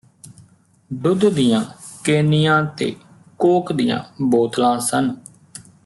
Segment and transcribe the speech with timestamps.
[0.91, 1.61] ਦੁੱਧ ਦੀਆਂ
[2.03, 2.95] ਕੇਨੀਆ ਤੇ
[3.39, 5.15] ਕੋਕ ਦੀਆਂ ਬੋਤਲਾਂ ਸਨ